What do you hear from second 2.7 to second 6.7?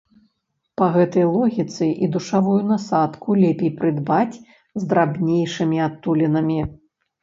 насадку лепей прыдбаць з драбнейшымі адтулінамі.